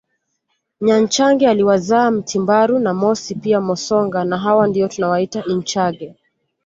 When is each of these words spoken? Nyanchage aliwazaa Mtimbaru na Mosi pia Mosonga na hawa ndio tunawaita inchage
Nyanchage 0.81 1.47
aliwazaa 1.49 2.11
Mtimbaru 2.11 2.79
na 2.79 2.93
Mosi 2.93 3.35
pia 3.35 3.61
Mosonga 3.61 4.23
na 4.23 4.37
hawa 4.37 4.67
ndio 4.67 4.87
tunawaita 4.87 5.45
inchage 5.45 6.15